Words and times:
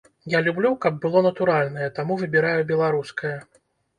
Я 0.33 0.39
люблю, 0.45 0.69
каб 0.85 0.95
было 1.03 1.21
натуральнае, 1.25 1.89
таму 1.99 2.17
выбіраю 2.21 2.61
беларускае. 2.71 3.35